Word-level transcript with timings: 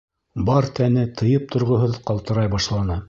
Бар 0.47 0.67
тәне 0.79 1.03
тыйып 1.21 1.45
торғоһоҙ 1.57 2.01
ҡалтырай 2.09 2.51
башланы. 2.57 2.99